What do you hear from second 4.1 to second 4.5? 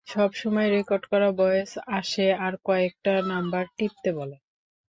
বলে।